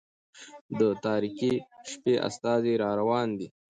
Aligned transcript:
د 0.79 0.81
تاريكي 1.05 1.53
شپې 1.91 2.13
استازى 2.27 2.73
را 2.81 2.89
روان 3.01 3.27
دى 3.39 3.47